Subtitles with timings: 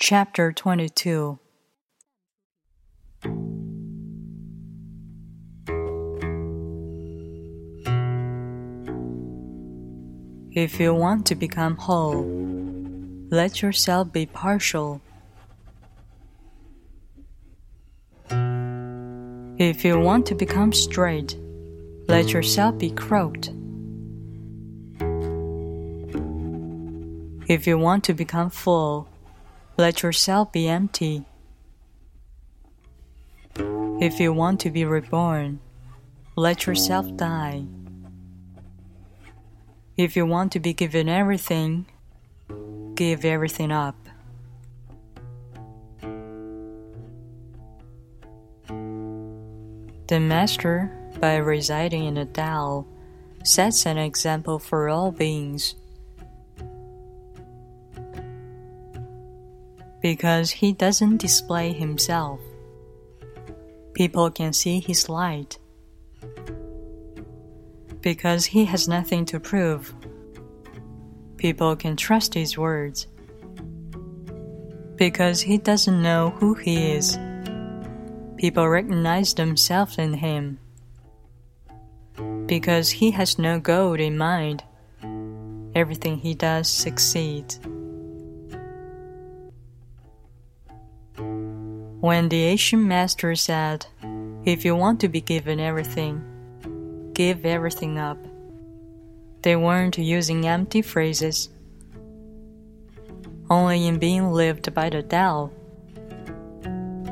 [0.00, 1.40] Chapter 22
[10.52, 12.22] If you want to become whole,
[13.30, 15.00] let yourself be partial.
[18.30, 21.36] If you want to become straight,
[22.06, 23.48] let yourself be crooked.
[27.48, 29.08] If you want to become full,
[29.78, 31.24] let yourself be empty.
[34.00, 35.60] If you want to be reborn,
[36.34, 37.64] let yourself die.
[39.96, 41.86] If you want to be given everything,
[42.96, 43.94] give everything up.
[50.08, 50.90] The Master,
[51.20, 52.84] by residing in the Tao,
[53.44, 55.76] sets an example for all beings.
[60.00, 62.40] Because he doesn't display himself,
[63.94, 65.58] people can see his light.
[68.00, 69.92] Because he has nothing to prove,
[71.36, 73.08] people can trust his words.
[74.94, 77.18] Because he doesn't know who he is,
[78.36, 80.60] people recognize themselves in him.
[82.46, 84.62] Because he has no goal in mind,
[85.74, 87.58] everything he does succeeds.
[92.00, 93.86] When the Asian master said,
[94.44, 96.22] If you want to be given everything,
[97.12, 98.18] give everything up,
[99.42, 101.48] they weren't using empty phrases.
[103.50, 105.50] Only in being lived by the Tao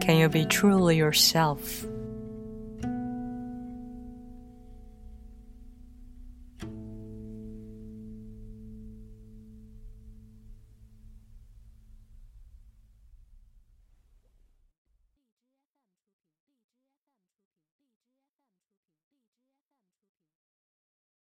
[0.00, 1.84] can you be truly yourself.